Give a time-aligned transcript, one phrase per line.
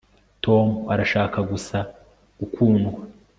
[0.43, 1.77] tom arashaka gusa
[2.39, 2.93] gukundwa